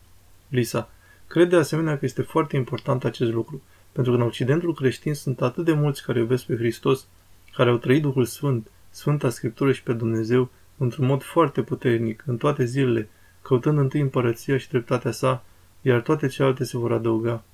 Lisa. 0.49 0.88
Cred 1.32 1.48
de 1.48 1.56
asemenea 1.56 1.98
că 1.98 2.04
este 2.04 2.22
foarte 2.22 2.56
important 2.56 3.04
acest 3.04 3.32
lucru, 3.32 3.62
pentru 3.92 4.12
că 4.12 4.18
în 4.18 4.24
Occidentul 4.24 4.74
creștin 4.74 5.14
sunt 5.14 5.42
atât 5.42 5.64
de 5.64 5.72
mulți 5.72 6.04
care 6.04 6.18
iubesc 6.18 6.44
pe 6.44 6.56
Hristos, 6.56 7.06
care 7.54 7.70
au 7.70 7.76
trăit 7.76 8.02
Duhul 8.02 8.24
Sfânt, 8.24 8.70
Sfânta 8.90 9.28
Scriptură 9.28 9.72
și 9.72 9.82
pe 9.82 9.92
Dumnezeu, 9.92 10.50
într-un 10.76 11.06
mod 11.06 11.22
foarte 11.22 11.62
puternic, 11.62 12.22
în 12.26 12.36
toate 12.36 12.64
zilele, 12.64 13.08
căutând 13.42 13.78
întâi 13.78 14.00
împărăția 14.00 14.58
și 14.58 14.68
dreptatea 14.68 15.10
sa, 15.10 15.44
iar 15.82 16.00
toate 16.00 16.26
celelalte 16.26 16.64
se 16.64 16.78
vor 16.78 16.92
adăuga. 16.92 17.44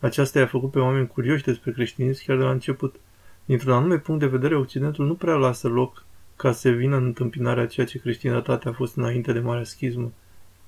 Aceasta 0.00 0.38
i-a 0.38 0.46
făcut 0.46 0.70
pe 0.70 0.78
oameni 0.78 1.06
curioși 1.06 1.44
despre 1.44 1.72
creștinism 1.72 2.24
chiar 2.26 2.36
de 2.36 2.42
la 2.42 2.50
început. 2.50 2.94
Dintr-un 3.44 3.72
anume 3.72 3.98
punct 3.98 4.20
de 4.20 4.26
vedere, 4.26 4.56
Occidentul 4.56 5.06
nu 5.06 5.14
prea 5.14 5.34
lasă 5.34 5.68
loc 5.68 6.04
ca 6.36 6.52
să 6.52 6.68
vină 6.68 6.96
în 6.96 7.04
întâmpinarea 7.04 7.66
ceea 7.66 7.86
ce 7.86 7.98
creștinătatea 7.98 8.70
a 8.70 8.74
fost 8.74 8.96
înainte 8.96 9.32
de 9.32 9.40
Marea 9.40 9.64
Schismă. 9.64 10.12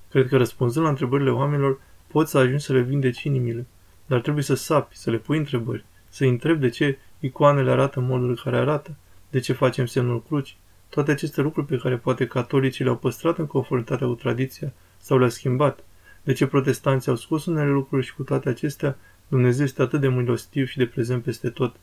Cred 0.09 0.27
că 0.27 0.37
răspunzând 0.37 0.85
la 0.85 0.91
întrebările 0.91 1.31
oamenilor, 1.31 1.79
poți 2.13 2.31
să 2.31 2.37
ajungi 2.37 2.63
să 2.63 2.73
le 2.73 2.81
vindeci 2.81 3.23
inimile, 3.23 3.65
dar 4.05 4.21
trebuie 4.21 4.43
să 4.43 4.53
sapi, 4.53 4.95
să 4.97 5.11
le 5.11 5.17
pui 5.17 5.37
întrebări, 5.37 5.85
să-i 6.09 6.29
întrebi 6.29 6.59
de 6.59 6.69
ce 6.69 6.97
icoanele 7.19 7.71
arată 7.71 7.99
în 7.99 8.05
modul 8.05 8.39
care 8.43 8.57
arată, 8.57 8.95
de 9.29 9.39
ce 9.39 9.53
facem 9.53 9.85
semnul 9.85 10.23
cruci. 10.23 10.57
Toate 10.89 11.11
aceste 11.11 11.41
lucruri 11.41 11.67
pe 11.67 11.77
care 11.77 11.97
poate 11.97 12.27
catolicii 12.27 12.83
le-au 12.83 12.97
păstrat 12.97 13.37
în 13.37 13.45
conformitate 13.45 14.05
cu 14.05 14.13
tradiția 14.13 14.73
sau 14.97 15.17
le-au 15.17 15.29
schimbat. 15.29 15.83
De 16.23 16.33
ce 16.33 16.47
protestanții 16.47 17.11
au 17.11 17.17
scos 17.17 17.45
unele 17.45 17.69
lucruri 17.69 18.05
și 18.05 18.15
cu 18.15 18.23
toate 18.23 18.49
acestea 18.49 18.97
Dumnezeu 19.27 19.65
este 19.65 19.81
atât 19.81 19.99
de 19.99 20.07
milostiv 20.07 20.67
și 20.67 20.77
de 20.77 20.85
prezent 20.85 21.23
peste 21.23 21.49
tot. 21.49 21.75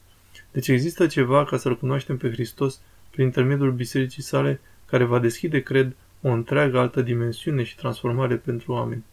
Deci 0.53 0.69
există 0.69 1.07
ceva 1.07 1.45
ca 1.45 1.57
să-L 1.57 1.79
cunoaștem 1.79 2.17
pe 2.17 2.31
Hristos 2.31 2.81
prin 3.11 3.25
intermediul 3.25 3.73
bisericii 3.73 4.23
sale 4.23 4.61
care 4.87 5.05
va 5.05 5.19
deschide, 5.19 5.61
cred, 5.61 5.97
o 6.23 6.29
întreagă 6.29 6.79
altă 6.79 7.03
dimensiune 7.03 7.63
și 7.63 7.77
transformare 7.77 8.37
pentru 8.37 8.73
oameni. 8.73 9.05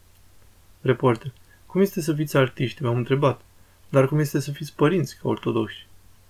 Reporter. 0.81 1.31
Cum 1.65 1.81
este 1.81 2.01
să 2.01 2.13
fiți 2.13 2.38
artiști? 2.38 2.81
V-am 2.81 2.98
întrebat. 2.98 3.41
Dar 3.89 4.07
cum 4.07 4.19
este 4.19 4.39
să 4.39 4.51
fiți 4.51 4.75
părinți 4.75 5.17
ca 5.22 5.27
ortodoxi? 5.27 5.88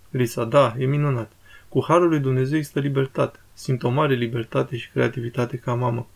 Lisa. 0.10 0.44
Da, 0.44 0.76
e 0.78 0.86
minunat. 0.86 1.32
Cu 1.70 1.84
harul 1.88 2.10
lui 2.10 2.20
Dumnezeu 2.20 2.58
există 2.58 2.80
libertate. 2.80 3.40
Simt 3.54 3.84
o 3.84 3.90
mare 3.90 4.14
libertate 4.14 4.78
și 4.78 4.90
creativitate 4.90 5.58
ca 5.58 5.74
mamă. 5.74 6.08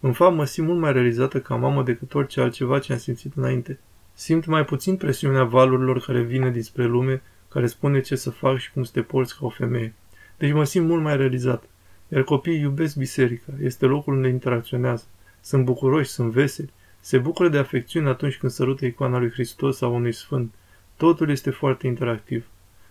În 0.00 0.12
fapt, 0.12 0.34
mă 0.34 0.44
simt 0.44 0.66
mult 0.66 0.80
mai 0.80 0.92
realizată 0.92 1.40
ca 1.40 1.54
mamă 1.54 1.82
decât 1.82 2.14
orice 2.14 2.40
altceva 2.40 2.78
ce 2.78 2.92
am 2.92 2.98
simțit 2.98 3.32
înainte. 3.36 3.78
Simt 4.14 4.46
mai 4.46 4.64
puțin 4.64 4.96
presiunea 4.96 5.44
valurilor 5.44 6.00
care 6.00 6.22
vine 6.22 6.50
dinspre 6.50 6.84
lume, 6.84 7.22
care 7.48 7.66
spune 7.66 8.00
ce 8.00 8.16
să 8.16 8.30
fac 8.30 8.58
și 8.58 8.72
cum 8.72 8.84
să 8.84 8.90
te 8.92 9.02
porți 9.02 9.38
ca 9.38 9.46
o 9.46 9.48
femeie. 9.48 9.94
Deci 10.38 10.52
mă 10.52 10.64
simt 10.64 10.88
mult 10.88 11.02
mai 11.02 11.16
realizat. 11.16 11.64
Iar 12.08 12.22
copiii 12.22 12.60
iubesc 12.60 12.96
biserica, 12.96 13.52
este 13.62 13.86
locul 13.86 14.14
unde 14.14 14.28
interacționează. 14.28 15.04
Sunt 15.40 15.64
bucuroși, 15.64 16.10
sunt 16.10 16.32
veseli, 16.32 16.72
se 17.06 17.18
bucură 17.18 17.48
de 17.48 17.58
afecțiune 17.58 18.08
atunci 18.08 18.36
când 18.36 18.52
sărută 18.52 18.86
icoana 18.86 19.18
lui 19.18 19.30
Hristos 19.30 19.76
sau 19.76 19.94
unui 19.94 20.12
sfânt. 20.12 20.54
Totul 20.96 21.30
este 21.30 21.50
foarte 21.50 21.86
interactiv. 21.86 22.46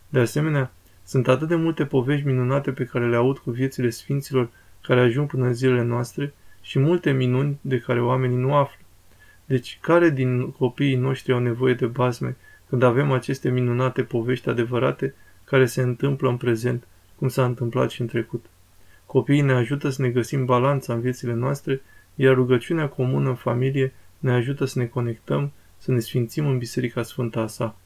De 0.09 0.19
asemenea, 0.19 0.73
sunt 1.03 1.27
atât 1.27 1.47
de 1.47 1.55
multe 1.55 1.85
povești 1.85 2.25
minunate 2.25 2.71
pe 2.71 2.83
care 2.83 3.09
le 3.09 3.15
aud 3.15 3.37
cu 3.37 3.51
viețile 3.51 3.89
sfinților 3.89 4.49
care 4.81 4.99
ajung 4.99 5.29
până 5.29 5.45
în 5.45 5.53
zilele 5.53 5.83
noastre 5.83 6.33
și 6.61 6.79
multe 6.79 7.11
minuni 7.11 7.57
de 7.61 7.79
care 7.79 8.01
oamenii 8.01 8.37
nu 8.37 8.53
află. 8.53 8.79
Deci, 9.45 9.77
care 9.81 10.09
din 10.09 10.51
copiii 10.51 10.95
noștri 10.95 11.33
au 11.33 11.39
nevoie 11.39 11.73
de 11.73 11.85
bazme 11.85 12.35
când 12.69 12.83
avem 12.83 13.11
aceste 13.11 13.49
minunate 13.49 14.03
povești 14.03 14.49
adevărate 14.49 15.13
care 15.43 15.65
se 15.65 15.81
întâmplă 15.81 16.29
în 16.29 16.37
prezent, 16.37 16.87
cum 17.15 17.27
s-a 17.27 17.45
întâmplat 17.45 17.89
și 17.89 18.01
în 18.01 18.07
trecut? 18.07 18.45
Copiii 19.05 19.41
ne 19.41 19.53
ajută 19.53 19.89
să 19.89 20.01
ne 20.01 20.09
găsim 20.09 20.45
balanța 20.45 20.93
în 20.93 20.99
viețile 20.99 21.33
noastre, 21.33 21.81
iar 22.15 22.33
rugăciunea 22.33 22.87
comună 22.87 23.29
în 23.29 23.35
familie 23.35 23.93
ne 24.19 24.31
ajută 24.31 24.65
să 24.65 24.79
ne 24.79 24.85
conectăm, 24.85 25.51
să 25.77 25.91
ne 25.91 25.99
sfințim 25.99 26.47
în 26.47 26.57
Biserica 26.57 27.03
Sfântă 27.03 27.39
a 27.39 27.47
sa. 27.47 27.77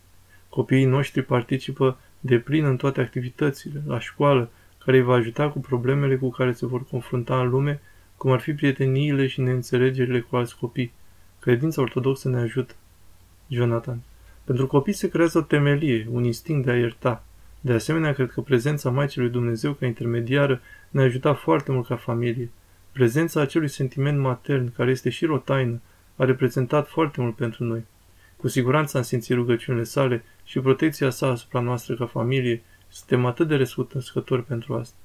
Copiii 0.50 0.86
noștri 0.86 1.22
participă 1.22 1.98
de 2.20 2.40
plin 2.40 2.66
în 2.66 2.78
toate 2.78 3.02
activitățile, 3.02 3.82
la 3.88 4.00
școală, 4.00 4.50
care 4.86 4.98
îi 4.98 5.04
va 5.04 5.14
ajuta 5.14 5.50
cu 5.50 5.60
problemele 5.60 6.16
cu 6.16 6.30
care 6.30 6.52
se 6.52 6.66
vor 6.66 6.86
confrunta 6.86 7.42
în 7.42 7.50
lume, 7.50 7.82
cum 8.18 8.32
ar 8.32 8.40
fi 8.40 8.54
prieteniile 8.54 9.28
și 9.28 9.42
neînțelegerile 9.42 10.20
cu 10.20 10.36
alți 10.36 10.58
copii. 10.58 10.92
Credința 11.40 11.82
ortodoxă 11.82 12.30
ne 12.30 12.40
ajută. 12.40 12.74
Jonathan. 13.48 14.02
Pentru 14.44 14.68
copii 14.68 14.94
se 14.94 15.10
creează 15.10 15.38
o 15.38 15.42
temelie, 15.42 16.08
un 16.12 16.24
instinct 16.24 16.66
de 16.66 16.72
a 16.72 16.78
ierta. 16.78 17.24
De 17.62 17.74
asemenea, 17.74 18.14
cred 18.14 18.32
că 18.32 18.42
prezența 18.42 18.90
Maicii 18.90 19.22
lui 19.22 19.30
Dumnezeu 19.30 19.74
ca 19.74 19.86
intermediară 19.86 20.62
ne-a 20.90 21.04
ajutat 21.04 21.38
foarte 21.38 21.72
mult 21.72 21.88
ca 21.88 21.96
familie. 21.96 22.50
Prezența 22.92 23.42
acelui 23.42 23.68
sentiment 23.68 24.20
matern, 24.20 24.74
care 24.74 24.92
este 24.92 25.10
și 25.10 25.26
o 25.26 25.38
taină, 25.38 25.82
a 26.20 26.26
reprezentat 26.26 26.88
foarte 26.88 27.22
mult 27.22 27.36
pentru 27.36 27.64
noi. 27.64 27.86
Cu 28.38 28.48
siguranță 28.48 28.98
am 28.98 29.04
simțit 29.04 29.36
rugăciunile 29.36 29.84
sale 29.84 30.24
și 30.44 30.60
protecția 30.60 31.10
sa 31.10 31.28
asupra 31.28 31.60
noastră 31.60 31.96
ca 31.96 32.06
familie. 32.06 32.64
Suntem 32.90 33.26
atât 33.26 33.48
de 33.48 33.56
răscutăscători 33.56 34.44
pentru 34.44 34.76
asta. 34.76 34.96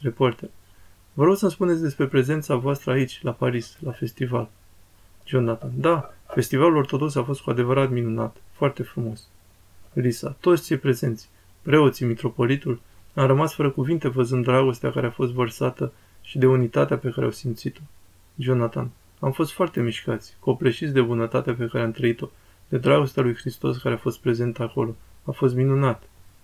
Reporter. 0.00 0.48
Vă 1.12 1.24
rog 1.24 1.36
să-mi 1.36 1.50
spuneți 1.50 1.82
despre 1.82 2.06
prezența 2.06 2.54
voastră 2.54 2.92
aici, 2.92 3.20
la 3.22 3.32
Paris, 3.32 3.76
la 3.80 3.92
festival. 3.92 4.48
Jonathan. 5.24 5.70
Da, 5.76 6.14
festivalul 6.34 6.76
ortodox 6.76 7.14
a 7.14 7.22
fost 7.22 7.40
cu 7.40 7.50
adevărat 7.50 7.90
minunat. 7.90 8.36
Foarte 8.52 8.82
frumos. 8.82 9.28
Lisa. 9.92 10.36
Toți 10.40 10.66
cei 10.66 10.76
prezenți, 10.76 11.28
preoții, 11.62 12.06
mitropolitul, 12.06 12.80
am 13.14 13.26
rămas 13.26 13.54
fără 13.54 13.70
cuvinte 13.70 14.08
văzând 14.08 14.44
dragostea 14.44 14.90
care 14.90 15.06
a 15.06 15.10
fost 15.10 15.32
vărsată 15.32 15.92
și 16.22 16.38
de 16.38 16.46
unitatea 16.46 16.98
pe 16.98 17.10
care 17.10 17.26
au 17.26 17.32
simțit-o. 17.32 17.80
Jonathan. 18.36 18.90
Am 19.24 19.32
fost 19.32 19.52
foarte 19.52 19.80
mișcați, 19.80 20.36
copleșiți 20.40 20.92
de 20.92 21.02
bunătatea 21.02 21.54
pe 21.54 21.66
care 21.66 21.84
am 21.84 21.90
trăit-o, 21.90 22.30
de 22.68 22.78
dragostea 22.78 23.22
lui 23.22 23.34
Hristos 23.34 23.78
care 23.78 23.94
a 23.94 23.98
fost 23.98 24.20
prezent 24.20 24.60
acolo. 24.60 24.96
A 25.24 25.30
fost 25.30 25.54
minunat. 25.54 26.02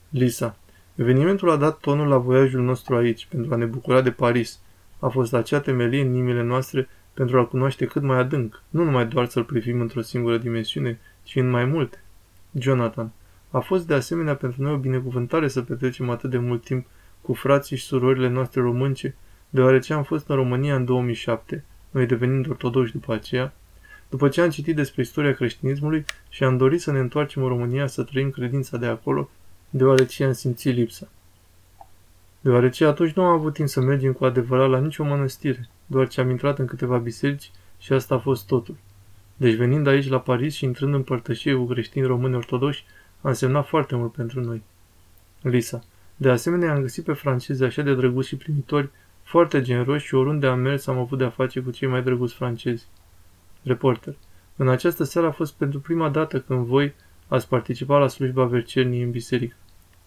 Lisa. 0.08 0.56
Evenimentul 0.94 1.50
a 1.50 1.56
dat 1.56 1.78
tonul 1.78 2.08
la 2.08 2.18
voiajul 2.18 2.62
nostru 2.62 2.96
aici, 2.96 3.26
pentru 3.26 3.54
a 3.54 3.56
ne 3.56 3.64
bucura 3.64 4.00
de 4.00 4.10
Paris. 4.10 4.60
A 4.98 5.08
fost 5.08 5.34
acea 5.34 5.60
temelie 5.60 6.00
în 6.00 6.06
inimile 6.06 6.42
noastre 6.42 6.88
pentru 7.14 7.38
a 7.38 7.44
cunoaște 7.44 7.86
cât 7.86 8.02
mai 8.02 8.18
adânc, 8.18 8.62
nu 8.68 8.84
numai 8.84 9.06
doar 9.06 9.26
să-l 9.26 9.44
privim 9.44 9.80
într-o 9.80 10.00
singură 10.00 10.38
dimensiune, 10.38 11.00
ci 11.22 11.36
în 11.36 11.50
mai 11.50 11.64
multe. 11.64 12.04
Jonathan. 12.58 13.12
A 13.50 13.58
fost 13.58 13.86
de 13.86 13.94
asemenea 13.94 14.34
pentru 14.34 14.62
noi 14.62 14.72
o 14.72 14.76
binecuvântare 14.76 15.48
să 15.48 15.62
petrecem 15.62 16.10
atât 16.10 16.30
de 16.30 16.38
mult 16.38 16.64
timp 16.64 16.86
cu 17.20 17.34
frații 17.34 17.76
și 17.76 17.84
surorile 17.84 18.28
noastre 18.28 18.60
românce, 18.60 19.16
deoarece 19.50 19.92
am 19.92 20.02
fost 20.02 20.28
în 20.28 20.36
România 20.36 20.74
în 20.74 20.84
2007, 20.84 21.64
noi 21.90 22.06
devenind 22.06 22.48
ortodoși 22.48 22.92
după 22.92 23.12
aceea, 23.12 23.52
după 24.08 24.28
ce 24.28 24.40
am 24.40 24.50
citit 24.50 24.76
despre 24.76 25.02
istoria 25.02 25.34
creștinismului 25.34 26.04
și 26.28 26.44
am 26.44 26.56
dorit 26.56 26.80
să 26.80 26.92
ne 26.92 26.98
întoarcem 26.98 27.42
în 27.42 27.48
România 27.48 27.86
să 27.86 28.02
trăim 28.02 28.30
credința 28.30 28.76
de 28.76 28.86
acolo, 28.86 29.30
deoarece 29.70 30.24
am 30.24 30.32
simțit 30.32 30.74
lipsa. 30.74 31.08
Deoarece 32.40 32.84
atunci 32.84 33.12
nu 33.12 33.22
am 33.22 33.32
avut 33.32 33.54
timp 33.54 33.68
să 33.68 33.80
mergem 33.80 34.12
cu 34.12 34.24
adevărat 34.24 34.70
la 34.70 34.78
nicio 34.78 35.04
mănăstire, 35.04 35.68
doar 35.86 36.08
ce 36.08 36.20
am 36.20 36.30
intrat 36.30 36.58
în 36.58 36.66
câteva 36.66 36.98
biserici 36.98 37.50
și 37.78 37.92
asta 37.92 38.14
a 38.14 38.18
fost 38.18 38.46
totul. 38.46 38.76
Deci 39.36 39.54
venind 39.54 39.86
aici 39.86 40.08
la 40.08 40.20
Paris 40.20 40.54
și 40.54 40.64
intrând 40.64 40.94
în 40.94 41.02
părtășie 41.02 41.54
cu 41.54 41.64
creștini 41.64 42.06
români 42.06 42.34
ortodoși, 42.34 42.84
a 43.20 43.28
însemnat 43.28 43.66
foarte 43.66 43.96
mult 43.96 44.12
pentru 44.12 44.40
noi. 44.40 44.62
Lisa. 45.42 45.82
De 46.16 46.30
asemenea, 46.30 46.74
am 46.74 46.80
găsit 46.80 47.04
pe 47.04 47.12
francezi 47.12 47.64
așa 47.64 47.82
de 47.82 47.94
drăguți 47.94 48.28
și 48.28 48.36
primitori, 48.36 48.90
foarte 49.30 49.62
generoși 49.62 50.06
și 50.06 50.14
oriunde 50.14 50.46
am 50.46 50.60
mers 50.60 50.86
am 50.86 50.98
avut 50.98 51.18
de-a 51.18 51.30
face 51.30 51.60
cu 51.60 51.70
cei 51.70 51.88
mai 51.88 52.02
drăguți 52.02 52.34
francezi. 52.34 52.86
Reporter. 53.62 54.14
În 54.56 54.68
această 54.68 55.04
seară 55.04 55.26
a 55.26 55.30
fost 55.30 55.52
pentru 55.52 55.80
prima 55.80 56.08
dată 56.08 56.40
când 56.40 56.66
voi 56.66 56.94
ați 57.28 57.48
participat 57.48 58.00
la 58.00 58.08
slujba 58.08 58.44
vercernii 58.44 59.02
în 59.02 59.10
biserică. 59.10 59.56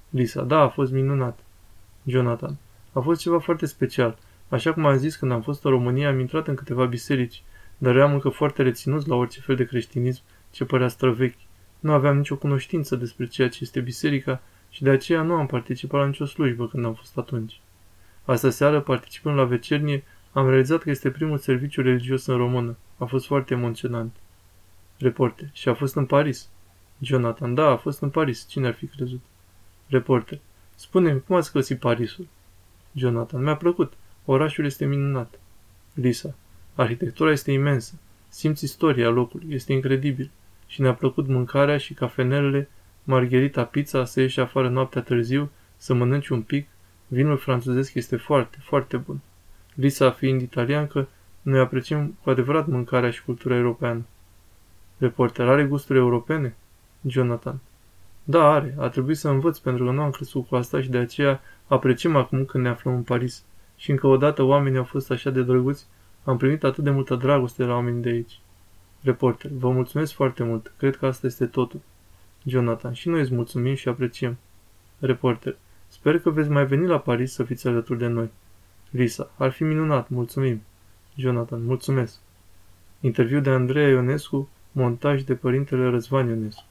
Lisa. 0.09 0.41
Da, 0.41 0.59
a 0.59 0.67
fost 0.67 0.91
minunat. 0.91 1.39
Jonathan. 2.05 2.57
A 2.93 2.99
fost 2.99 3.21
ceva 3.21 3.39
foarte 3.39 3.65
special. 3.65 4.17
Așa 4.49 4.73
cum 4.73 4.85
am 4.85 4.97
zis 4.97 5.15
când 5.15 5.31
am 5.31 5.41
fost 5.41 5.63
în 5.63 5.71
România, 5.71 6.09
am 6.09 6.19
intrat 6.19 6.47
în 6.47 6.55
câteva 6.55 6.85
biserici, 6.85 7.43
dar 7.77 7.95
eram 7.95 8.13
încă 8.13 8.29
foarte 8.29 8.61
reținuți 8.61 9.07
la 9.07 9.15
orice 9.15 9.39
fel 9.39 9.55
de 9.55 9.65
creștinism 9.65 10.21
ce 10.51 10.65
părea 10.65 10.87
străvechi. 10.87 11.39
Nu 11.79 11.91
aveam 11.91 12.17
nicio 12.17 12.35
cunoștință 12.35 12.95
despre 12.95 13.25
ceea 13.27 13.49
ce 13.49 13.59
este 13.61 13.79
biserica 13.79 14.41
și 14.69 14.83
de 14.83 14.89
aceea 14.89 15.21
nu 15.21 15.33
am 15.33 15.45
participat 15.45 15.99
la 15.99 16.07
nicio 16.07 16.25
slujbă 16.25 16.67
când 16.67 16.85
am 16.85 16.93
fost 16.93 17.17
atunci. 17.17 17.61
Asta 18.25 18.49
seară, 18.49 18.81
participând 18.81 19.37
la 19.37 19.43
vecernie, 19.43 20.03
am 20.31 20.49
realizat 20.49 20.81
că 20.81 20.89
este 20.89 21.11
primul 21.11 21.37
serviciu 21.37 21.81
religios 21.81 22.25
în 22.25 22.37
română. 22.37 22.77
A 22.97 23.05
fost 23.05 23.25
foarte 23.25 23.53
emoționant. 23.53 24.15
Reporter. 24.97 25.49
Și 25.53 25.69
a 25.69 25.73
fost 25.73 25.95
în 25.95 26.05
Paris. 26.05 26.49
Jonathan. 27.01 27.53
Da, 27.53 27.65
a 27.69 27.75
fost 27.75 28.01
în 28.01 28.09
Paris. 28.09 28.47
Cine 28.47 28.67
ar 28.67 28.73
fi 28.73 28.85
crezut? 28.85 29.21
Reporter. 29.87 30.39
Spune-mi, 30.75 31.21
cum 31.21 31.35
ați 31.35 31.51
găsit 31.51 31.79
Parisul? 31.79 32.27
Jonathan. 32.93 33.43
Mi-a 33.43 33.55
plăcut. 33.55 33.93
Orașul 34.25 34.65
este 34.65 34.85
minunat. 34.85 35.39
Lisa. 35.93 36.35
Arhitectura 36.75 37.31
este 37.31 37.51
imensă. 37.51 37.93
Simți 38.29 38.63
istoria 38.63 39.09
locului. 39.09 39.47
Este 39.49 39.73
incredibil. 39.73 40.31
Și 40.67 40.81
ne-a 40.81 40.93
plăcut 40.93 41.27
mâncarea 41.27 41.77
și 41.77 41.93
cafenelele, 41.93 42.69
margherita 43.03 43.63
pizza, 43.63 44.05
să 44.05 44.21
ieși 44.21 44.39
afară 44.39 44.69
noaptea 44.69 45.01
târziu, 45.01 45.51
să 45.77 45.93
mănânci 45.93 46.27
un 46.27 46.41
pic. 46.41 46.67
Vinul 47.13 47.37
franțuzesc 47.37 47.93
este 47.93 48.15
foarte, 48.15 48.57
foarte 48.61 48.97
bun. 48.97 49.19
Lisa 49.73 50.11
fiind 50.11 50.41
italiancă, 50.41 51.07
noi 51.41 51.59
apreciem 51.59 52.17
cu 52.21 52.29
adevărat 52.29 52.67
mâncarea 52.67 53.11
și 53.11 53.23
cultura 53.23 53.55
europeană. 53.55 54.05
Reporter 54.97 55.47
are 55.47 55.65
gusturi 55.65 55.99
europene? 55.99 56.55
Jonathan. 57.07 57.59
Da, 58.23 58.51
are. 58.51 58.75
A 58.79 58.89
trebuit 58.89 59.17
să 59.17 59.29
învăț 59.29 59.57
pentru 59.57 59.85
că 59.85 59.91
nu 59.91 60.01
am 60.01 60.09
crescut 60.09 60.47
cu 60.47 60.55
asta 60.55 60.81
și 60.81 60.89
de 60.89 60.97
aceea 60.97 61.41
apreciem 61.67 62.15
acum 62.15 62.45
când 62.45 62.63
ne 62.63 62.69
aflăm 62.69 62.95
în 62.95 63.03
Paris. 63.03 63.43
Și 63.75 63.91
încă 63.91 64.07
o 64.07 64.17
dată 64.17 64.43
oamenii 64.43 64.77
au 64.77 64.83
fost 64.83 65.11
așa 65.11 65.29
de 65.29 65.43
drăguți, 65.43 65.85
am 66.23 66.37
primit 66.37 66.63
atât 66.63 66.83
de 66.83 66.89
multă 66.89 67.15
dragoste 67.15 67.63
de 67.63 67.69
la 67.69 67.75
oamenii 67.75 68.01
de 68.01 68.09
aici. 68.09 68.39
Reporter, 69.01 69.51
vă 69.51 69.69
mulțumesc 69.69 70.13
foarte 70.13 70.43
mult. 70.43 70.73
Cred 70.77 70.95
că 70.95 71.05
asta 71.05 71.27
este 71.27 71.45
totul. 71.45 71.79
Jonathan, 72.45 72.93
și 72.93 73.09
noi 73.09 73.19
îți 73.19 73.33
mulțumim 73.33 73.75
și 73.75 73.87
apreciem. 73.87 74.37
Reporter, 74.99 75.55
sper 75.93 76.19
că 76.19 76.29
veți 76.29 76.49
mai 76.49 76.65
veni 76.65 76.87
la 76.87 76.99
Paris 76.99 77.33
să 77.33 77.43
fiți 77.43 77.67
alături 77.67 77.99
de 77.99 78.07
noi. 78.07 78.29
Lisa, 78.89 79.31
ar 79.37 79.51
fi 79.51 79.63
minunat, 79.63 80.09
mulțumim. 80.09 80.61
Jonathan, 81.15 81.65
mulțumesc. 81.65 82.19
Interviu 82.99 83.39
de 83.39 83.49
Andreea 83.49 83.87
Ionescu, 83.87 84.49
montaj 84.71 85.21
de 85.21 85.35
părintele 85.35 85.89
Răzvan 85.89 86.27
Ionescu. 86.27 86.63